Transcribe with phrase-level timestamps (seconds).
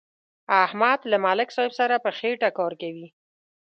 [0.63, 3.07] احمد له ملک صاحب سره په خېټه کار کوي.